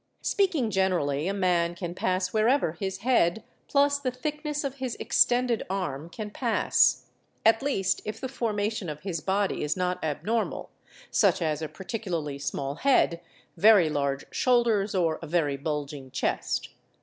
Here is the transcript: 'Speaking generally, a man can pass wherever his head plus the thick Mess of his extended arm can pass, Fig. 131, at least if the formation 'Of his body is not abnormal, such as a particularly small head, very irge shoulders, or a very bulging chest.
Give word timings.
'Speaking 0.33 0.71
generally, 0.71 1.27
a 1.27 1.31
man 1.35 1.75
can 1.75 1.93
pass 1.93 2.33
wherever 2.33 2.71
his 2.71 3.01
head 3.05 3.43
plus 3.67 3.99
the 3.99 4.09
thick 4.09 4.43
Mess 4.43 4.63
of 4.63 4.77
his 4.77 4.95
extended 4.95 5.61
arm 5.69 6.09
can 6.09 6.31
pass, 6.31 7.05
Fig. 7.45 7.53
131, 7.53 7.53
at 7.55 7.61
least 7.63 8.01
if 8.03 8.19
the 8.19 8.27
formation 8.27 8.89
'Of 8.89 9.01
his 9.01 9.21
body 9.21 9.61
is 9.61 9.77
not 9.77 10.03
abnormal, 10.03 10.71
such 11.11 11.39
as 11.39 11.61
a 11.61 11.67
particularly 11.69 12.39
small 12.39 12.77
head, 12.77 13.21
very 13.55 13.91
irge 13.91 14.23
shoulders, 14.33 14.95
or 14.95 15.19
a 15.21 15.27
very 15.27 15.55
bulging 15.55 16.09
chest. 16.09 16.69